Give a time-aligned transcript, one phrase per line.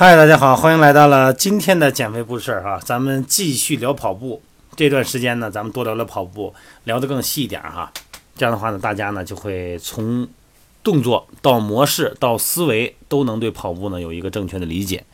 [0.00, 4.40] 嗨，大家好，欢迎来到了今天的减肥不事儿哈，咱们继续聊跑步。
[4.74, 6.54] 这段时间呢，咱们多聊聊跑步，
[6.84, 7.92] 聊得更细一点哈。
[8.34, 10.26] 这样的话呢，大家呢就会从
[10.82, 15.04] 动作到模式到思维，都能对跑步呢有一个正确的理解。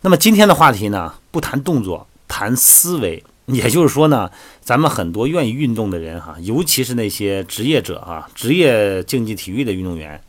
[0.00, 3.22] 那么今天的话题呢，不谈动作，谈思维。
[3.44, 4.28] 也就是说呢，
[4.60, 10.20] 咱们很多愿意运动的人哈，尤其是那些职业者哈，职业竞技体育的运动员，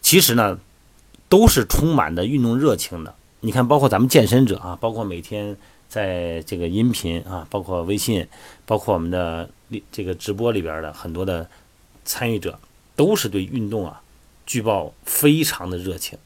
[0.00, 0.58] 其实呢，
[1.28, 3.14] 都是充满着运动热情的。
[3.44, 5.56] 你看，包括咱们健身者啊，包括每天
[5.88, 8.24] 在这个音频啊，包括微信，
[8.64, 9.50] 包括我们的
[9.90, 11.48] 这个直播里边的很多的
[12.04, 12.56] 参与者，
[12.94, 14.00] 都是对运动啊，
[14.46, 16.16] 具报非常的热情，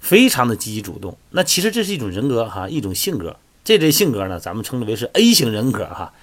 [0.00, 1.14] 非常的积极主动。
[1.32, 3.36] 那其实这是一种人格哈，一种性格。
[3.62, 6.14] 这类性格呢，咱们称之为是 A 型人格哈。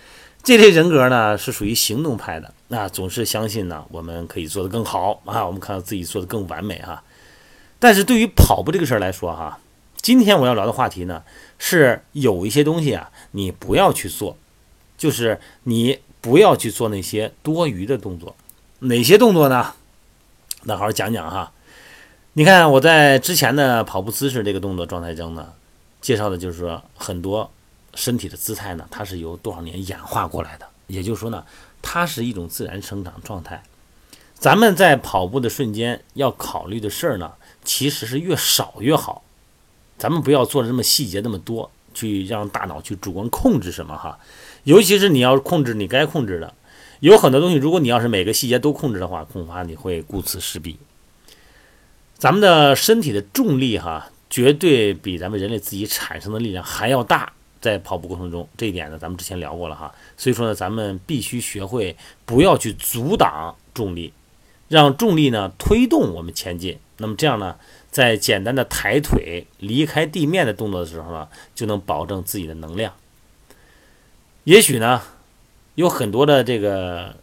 [0.41, 7.03] 这类人格呢，是属于行动派的，那总是相信呢，我们可以做得更好啊，我们看到自己做得更完美哈。
[7.77, 9.59] 但是对于跑步这个事儿来说哈。
[10.05, 11.23] 今天我要聊的话题呢，
[11.57, 14.37] 是有一些东西啊，你不要去做，
[14.99, 18.35] 就是你不要去做那些多余的动作。
[18.81, 19.73] 哪些动作呢？
[20.65, 21.51] 那好好讲讲哈。
[22.33, 25.53] 你看我在之前的跑步姿势这个动作状态中呢，
[26.01, 27.49] 介绍的就是说很多
[27.95, 31.43] 身体的姿态呢，它是由多少年演化过来的，也就是说呢，
[31.81, 33.63] 它是一种自然生长状态。
[34.35, 37.31] 咱们在跑步的瞬间要考虑的事儿呢，
[37.63, 39.23] 其实是越少越好。
[39.97, 44.19] 咱们不要做的这么细节那么多，去让大脑去主观控制什么哈，
[44.63, 46.53] 尤其是你要控制你该控制的，
[46.99, 50.77] 有很多东西，如果你要是每个细节都控制的话，恐怕你会顾此失彼。
[52.17, 64.13] 咱们的身体的重力哈，绝对比咱们人类自己产生的力量还要大，在跑步过程中，这一点呢，咱们之前聊过了哈，所以说呢，咱们必须学会不要去阻挡重力，
[64.67, 67.55] 让重力呢推动我们前进，那么这样呢。
[67.91, 72.91] 在简单的抬腿离开地面的动作的时候呢，就能保证自己的能量。
[74.43, 75.01] 也许呢，
[75.75, 77.15] 有很多的这个，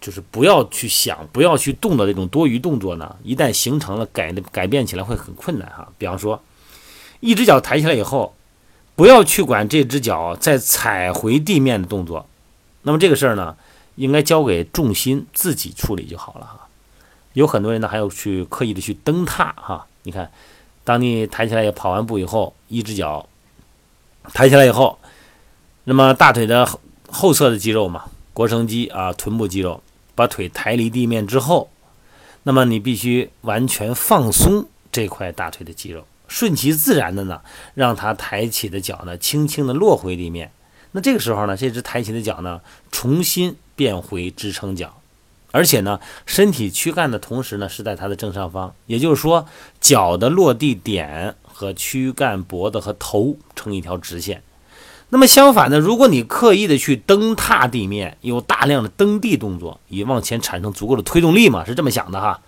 [0.00, 5.86] 就是不要去想、不要去动的这种多余动作呢，一旦形成了改改变起来会很困难哈。
[5.98, 6.42] 比方说，
[7.20, 8.34] 一只脚抬起来以后，
[8.94, 12.26] 不要去管这只脚再踩回地面的动作，
[12.84, 13.54] 那么这个事儿呢，
[13.96, 16.65] 应该交给重心自己处理就好了哈。
[17.36, 19.86] 有很多人呢，还要去刻意的去蹬踏哈。
[20.04, 20.30] 你看，
[20.84, 23.28] 当你抬起来也跑完步以后，一只脚
[24.32, 24.98] 抬起来以后，
[25.84, 26.80] 那么大腿的后
[27.10, 29.82] 后侧的肌肉嘛，腘绳肌啊，臀部肌肉，
[30.14, 31.68] 把腿抬离地面之后，
[32.44, 37.42] 那么你必须完全放松这块大腿的肌肉，顺其自然的呢，
[37.74, 40.50] 让它抬起的脚呢，轻轻的落回地面。
[40.92, 45.02] 那这个时候呢，这只抬起的脚呢，重新变回支撑脚。
[45.52, 49.46] 而且呢，身体躯干的同时呢，是在它的正上方，也就是说，
[49.80, 54.42] 脚的落地点和躯干、脖子和头成一条直线。
[55.08, 62.40] 那么相反呢，如果你刻意的去蹬踏地面，有大量的蹬地动作，以往前产生足够的推动力嘛，是这么想的哈。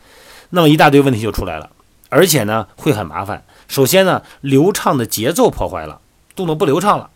[0.50, 1.70] 那么一大堆问题就出来了，
[2.08, 3.44] 而且呢，会很麻烦。
[3.68, 6.00] 首先呢，流畅的节奏破坏了，
[6.34, 7.10] 动作不流畅了，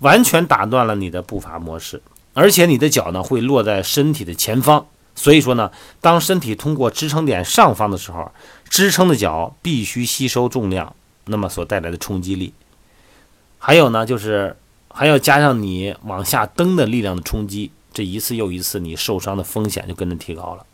[0.00, 2.02] 完全打断了你的步伐模式，
[2.34, 4.86] 而且你的脚呢，会落在身体的前方。
[5.16, 5.70] 所以说呢，
[6.00, 8.32] 当身体通过支撑点上方的时候，
[8.68, 10.94] 支撑的脚必须吸收重量，
[11.26, 12.52] 那么所带来的冲击力，
[13.58, 14.56] 还有呢，就是
[14.88, 20.66] 还要加上你往下蹬的力量的冲击，这一次又一次，你受伤的风险就跟着提高了。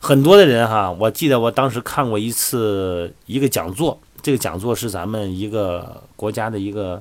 [0.00, 7.00] 很多的人哈，我记得我当时看过一次一个讲座，这个讲座是咱们一个国家的一个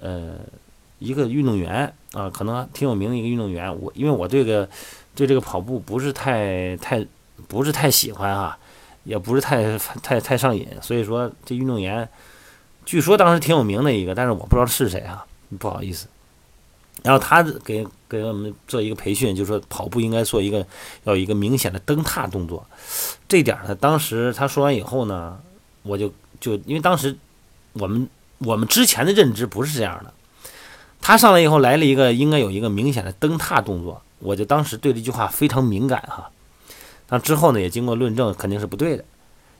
[0.00, 0.32] 呃
[0.98, 4.68] 一个运动员啊，可能挺有名的一个运动员，我因为我这个。
[5.16, 7.04] 对这个跑步不是太太
[7.48, 8.56] 不是太喜欢啊，
[9.02, 12.08] 也不是太太太上瘾，所以说这运动员
[12.84, 15.24] 据说当时挺有名的一个，但是我不知道是谁啊，
[15.58, 16.06] 不好意思。
[17.02, 20.66] 然后他给给我们做一个培训，就说跑步应该做一个
[21.04, 22.66] 要一个明显的蹬踏动作。
[23.28, 25.38] 这点呢，当时他说完以后呢，
[25.82, 27.16] 我就就因为当时
[27.74, 28.08] 我们
[28.38, 30.12] 我们之前的认知不是这样的，
[31.00, 34.02] 他上来以后来了一个应该有一个明显的蹬踏动作。
[34.18, 36.30] 我就当时对这句话非常敏感哈，
[37.08, 39.04] 那之后呢也经过论证，肯定是不对的，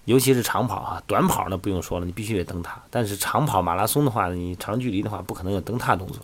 [0.07, 6.17] 尤其是长跑哈，短跑呢不用说了，你必须得蹬踏，但是长跑马拉松的话，你长距离的话不可能有蹬踏动作。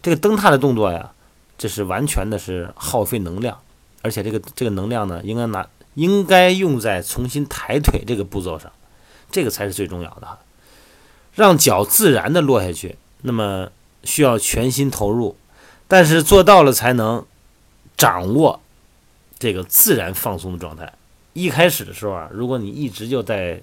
[0.00, 1.10] 这个蹬踏的动作呀，
[1.58, 3.58] 这是完全的是耗费能量，
[4.02, 8.70] 而且这个这个能量呢，应该拿应该用在重新抬腿这个步骤上，
[9.32, 10.38] 这个才是最重要的哈，
[11.34, 13.70] 让脚自然的落下去，那么
[14.04, 15.36] 需要全心投入，
[15.88, 17.26] 但是做到了才能。
[17.96, 18.60] 掌握
[19.38, 20.92] 这个自然放松的状态。
[21.32, 23.60] 一开始的时候啊，如果你一直就在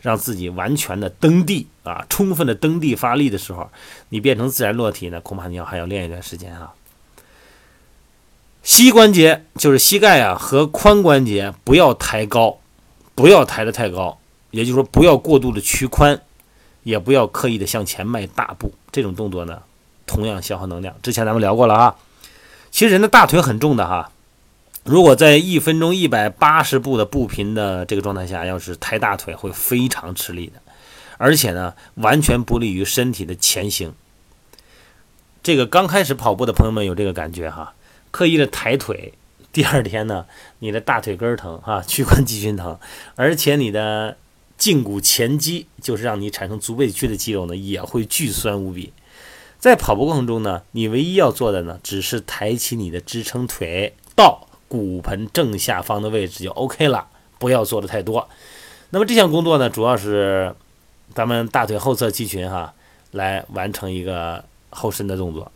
[0.00, 3.70] 让自己完全的蹬地啊，充分的蹬地发力的时候，
[4.08, 6.72] 你变成自然落体呢，恐怕你要还要练一段时间啊。
[8.62, 12.58] 膝关节就是膝盖啊和髋关节不要抬高，
[13.14, 14.18] 不要抬得太高，
[14.50, 16.18] 也就是说不要过度的屈髋，
[16.82, 18.72] 也不要刻意的向前迈大步。
[18.90, 19.62] 这种动作呢，
[20.06, 20.94] 同样消耗能量。
[21.02, 21.96] 之前咱们聊过了啊。
[22.70, 24.12] 其实人的大腿很重的哈，
[24.84, 30.60] 如果在一分钟一百八十步的步频的这个状态下，要是抬大腿会非常吃力的，
[31.18, 33.92] 而且呢，完全不利于身体的前行。
[35.42, 37.74] 这个刚开始跑步的朋友们有这个感觉哈。
[38.12, 39.14] 刻意的抬腿，
[39.52, 40.26] 第二天呢，
[40.58, 42.76] 你的大腿根疼啊， 屈髋肌群疼，
[43.14, 44.16] 而且你的
[44.58, 48.92] 胫骨前肌，就是让你产生足背屈的肌肉呢，也会巨酸无比。
[49.60, 57.08] 在跑步过程中呢，你唯一要做的呢，只是抬起你的支撑腿到骨盆正下方的位置就 OK 了，
[57.38, 58.26] 不要做的太多。
[58.88, 60.54] 那么这项工作呢，主要是
[61.14, 62.72] 咱们大腿后侧肌群哈，
[63.10, 65.52] 来完成一个后伸的动作。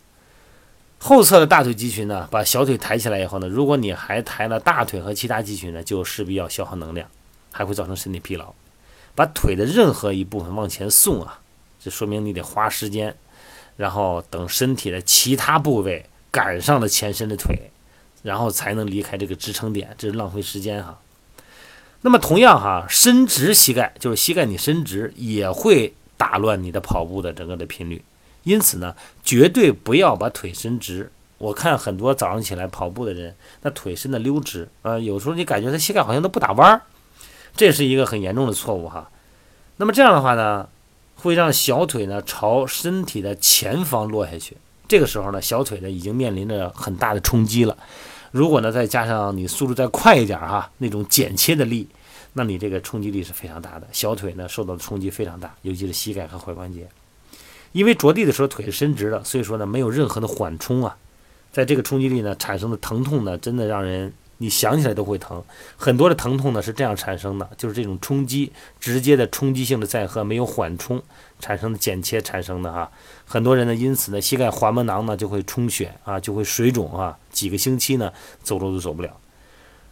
[0.99, 7.09] 后侧的大腿肌群呢，把小腿抬起来以后呢，如果你还抬了大腿和其他肌群呢，就势必要消耗能量，
[7.51, 8.53] 还会造成身体疲劳。
[9.15, 11.39] 把腿的任何一部分往前送啊，
[11.79, 13.15] 这说明你得花时间，
[13.77, 17.71] 然后等身体的其他部位赶上了前伸的腿，
[18.23, 20.99] 然后才能离开这个支撑点，这是浪费时间哈。
[22.01, 28.03] 那么同样哈，伸直膝盖，就是膝盖你伸直也会打乱你的跑步的整个的频率。
[28.43, 31.11] 因此呢，绝对不要把腿伸直。
[31.37, 36.81] 我看很多早上起来跑步的人，那腿伸的溜直啊，有时候你感觉他膝盖好像都不打弯儿，
[37.55, 39.09] 这是一个很严重的错误哈。
[39.77, 40.69] 那么这样的话呢，
[41.25, 44.55] 会让小腿呢朝身体的前方落下去。
[44.87, 47.75] 这个时候呢，小腿呢已经面临着很大的冲击了。
[48.29, 51.87] 如果呢再加上你速度再快一点哈，那种剪切的力，
[52.33, 56.87] 那你这个冲击力是非常大的，小腿呢受到的冲击非常大，尤其是膝盖和踝关节。
[57.71, 60.95] 因为着地的时候腿是伸直的，所以说呢没有任何的缓冲啊，
[61.51, 65.43] 在这个冲击力呢产生的疼痛呢，真的让人你想起来都会疼。
[65.75, 71.01] 很多的疼痛呢是这样产生的，就是这种冲击直接的冲击性的载荷没有缓冲
[71.39, 72.91] 产生的剪切产生的哈。
[73.25, 78.11] 很多人呢因此呢膝盖滑膜囊呢就会充血啊，就会水肿啊，几个星期呢
[78.43, 79.17] 走路都走不了。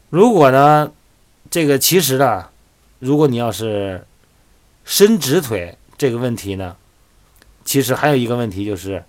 [0.10, 0.92] 如果呢
[1.50, 2.50] 这个其实呢，
[3.00, 4.06] 如果你要是
[4.86, 6.76] 伸直腿这个问题呢。
[7.66, 9.02] 其实还有一个问题就是，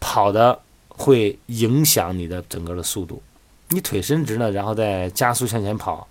[0.00, 0.58] 跑的
[0.88, 3.22] 会影响你的整个的速度。
[3.70, 6.06] 你腿伸直呢，然后再加速向前跑，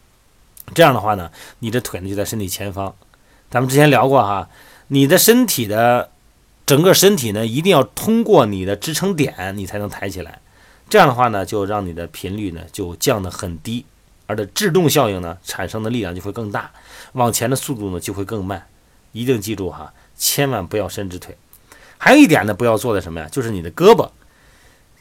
[0.74, 2.94] 这样的话呢，你的腿呢就在身体前方。
[3.50, 4.50] 咱们之前聊过哈，
[4.88, 6.10] 你的身体的
[6.66, 10.40] 整个身体呢，一定要通过你的支撑点，你才能抬起来。
[10.90, 13.86] 这样的话呢，就让你的频率呢就降得很低，
[14.26, 16.72] 而的制动效应呢产生的力量就会更大，
[17.14, 18.68] 往前的速度呢就会更慢。
[19.12, 21.38] 一定记住哈，千万不要伸直腿。
[22.00, 23.28] 还有一点呢，不要做的什么呀？
[23.32, 24.10] 就是你的胳膊，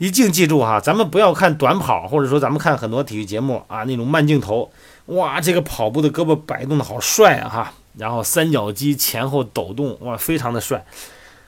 [0.03, 4.69] 一定记住哈，咱们不要看短跑，或者说咱们看很多体育节目啊，那种慢镜头，
[5.07, 10.85] 哇，这个跑步的胳膊摆动的好帅啊哈，然后三角肌前后抖动，哇，非常的帅。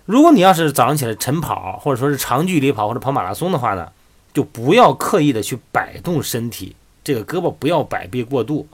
[0.05, 3.91] 如果你要是早上起来晨跑，或者说是长距离跑或者跑马拉松的话呢，
[4.33, 8.69] 就不要刻意的去摆动身体，这个胳膊不要摆臂过度，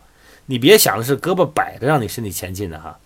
[0.45, 2.99] 你别想的是胳膊摆着让你身体前进的哈，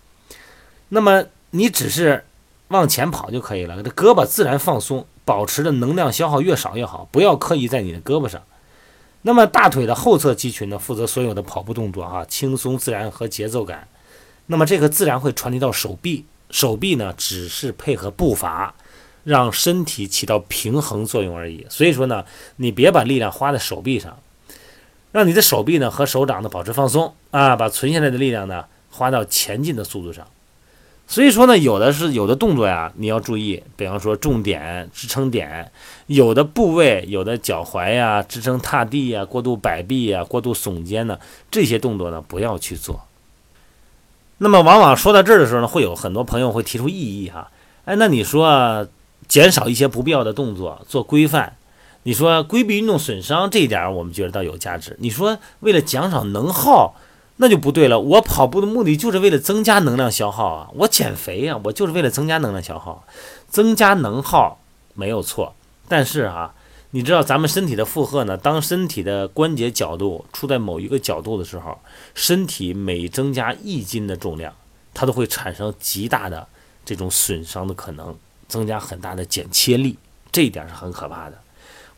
[0.89, 2.25] 那么你只是。
[2.69, 8.41] 往前跑就可以了，这胳膊自然放松，保持的能量消耗越少越好，不要刻意在你的胳膊上。
[9.23, 13.87] 那么大腿的后侧肌群呢，负责所有的跑步动作，哈，轻松自然和节奏感。
[14.45, 18.75] 那么这个自然会传递到手臂，手臂呢只是配合步伐，
[19.23, 21.65] 让身体起到平衡作用而已。
[21.71, 22.23] 所以说呢，
[22.57, 24.19] 你别把力量花在手臂上，
[25.11, 30.27] 让你的手臂呢和手掌呢保持放松啊，把存下来的力量呢花到前进的速度上。
[31.07, 35.71] 所以说呢，有的是有的动作呀，你要注意，比方说重点支撑点，
[36.07, 41.19] 有的部位，有的脚踝呀，支撑踏地呀，过度摆臂呀，过度耸肩呢，
[41.51, 43.03] 这些动作呢不要去做。
[44.39, 47.51] 那么往往说到这儿的时候呢，会有很多朋友会提出异议哈，
[47.85, 48.87] 哎，那你说
[49.27, 51.55] 减少一些不必要的动作，做规范，
[52.01, 54.95] 你说规避运动损伤这一点，我们觉得倒有价值。
[54.99, 56.95] 你说为了减少能耗。
[57.37, 63.05] 那就不对了，我跑步的目的就是为了增加能量消耗啊，我减肥呀，我就是为了增加能量消耗，
[63.49, 64.59] 增加能耗
[64.93, 65.53] 没有错。
[65.89, 66.53] 但是啊，
[66.91, 68.37] 你知道咱们身体的负荷呢？
[68.37, 71.77] 当身体的关节角度处在某一个角度的时候，
[72.13, 74.53] 身体每增加一斤的重量，
[74.93, 76.47] 它都会产生极大的
[76.85, 78.15] 这种损伤的可能，
[78.47, 79.97] 增加很大的剪切力，
[80.31, 81.37] 这一点是很可怕的。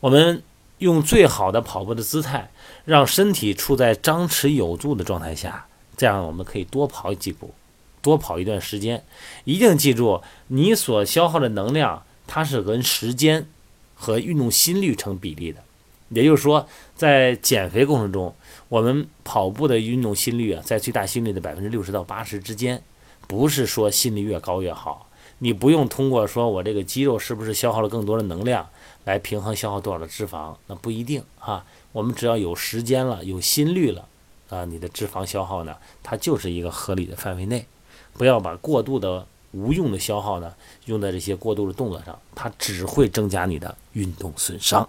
[0.00, 0.42] 我们。
[0.78, 2.50] 用最好的跑步的姿态，
[2.84, 5.66] 让身体处在张弛有度的状态下，
[5.96, 7.52] 这样我们可以多跑几步，
[8.00, 9.04] 多跑一段时间。
[9.44, 13.46] 一定记住，你所消耗的能量，它是跟时间
[13.94, 15.62] 和运动心率成比例的。
[16.10, 18.34] 也就是说，在减肥过程中，
[18.68, 22.82] 我们跑步的运动心率啊，在最大心率的百分之六十到八十之间，
[23.26, 25.07] 不是说心率越高越好。
[25.38, 28.68] 你不用通过说我这个肌肉是不是消耗了更多的能量
[29.04, 31.64] 来平衡消耗多少的脂肪，那不一定哈。
[31.92, 34.06] 我们只要有时间了，有心率了，
[34.50, 37.66] 啊，你的脂肪消耗呢，它就是一个合理的范围内，
[38.14, 40.52] 不要把过度的无用的消耗呢
[40.84, 44.88] 用在这些过度的动作上，它只会增加你的运动损伤。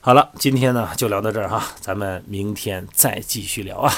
[0.00, 3.92] 好了，今天呢就聊到这儿哈，咱们明天再继续聊啊。